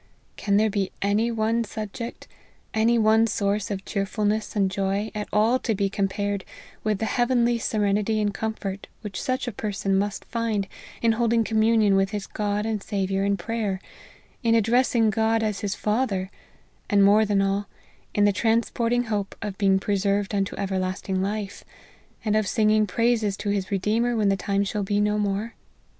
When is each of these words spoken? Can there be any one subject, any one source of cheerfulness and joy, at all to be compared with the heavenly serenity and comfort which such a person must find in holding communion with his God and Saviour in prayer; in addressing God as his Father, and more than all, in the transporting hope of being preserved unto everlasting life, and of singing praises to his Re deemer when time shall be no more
Can 0.35 0.57
there 0.57 0.71
be 0.71 0.91
any 1.03 1.29
one 1.29 1.63
subject, 1.63 2.27
any 2.73 2.97
one 2.97 3.27
source 3.27 3.69
of 3.69 3.85
cheerfulness 3.85 4.55
and 4.55 4.71
joy, 4.71 5.11
at 5.13 5.29
all 5.31 5.59
to 5.59 5.75
be 5.75 5.91
compared 5.91 6.43
with 6.83 6.97
the 6.97 7.05
heavenly 7.05 7.59
serenity 7.59 8.19
and 8.19 8.33
comfort 8.33 8.87
which 9.01 9.21
such 9.21 9.47
a 9.47 9.51
person 9.51 9.95
must 9.95 10.25
find 10.25 10.67
in 11.03 11.11
holding 11.11 11.43
communion 11.43 11.95
with 11.95 12.09
his 12.09 12.25
God 12.25 12.65
and 12.65 12.81
Saviour 12.81 13.23
in 13.23 13.37
prayer; 13.37 13.79
in 14.41 14.55
addressing 14.55 15.11
God 15.11 15.43
as 15.43 15.59
his 15.59 15.75
Father, 15.75 16.31
and 16.89 17.03
more 17.03 17.23
than 17.23 17.39
all, 17.39 17.67
in 18.15 18.25
the 18.25 18.33
transporting 18.33 19.03
hope 19.03 19.35
of 19.39 19.55
being 19.59 19.77
preserved 19.77 20.33
unto 20.33 20.55
everlasting 20.55 21.21
life, 21.21 21.63
and 22.25 22.35
of 22.35 22.47
singing 22.47 22.87
praises 22.87 23.37
to 23.37 23.49
his 23.49 23.69
Re 23.69 23.77
deemer 23.77 24.15
when 24.15 24.35
time 24.35 24.63
shall 24.63 24.81
be 24.81 24.99
no 24.99 25.19
more 25.19 25.53